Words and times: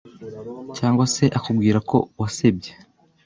cyangwa 0.77 1.03
se 1.15 1.23
akubwira 1.37 1.79
ko 1.89 1.97
wasebye 2.19 2.71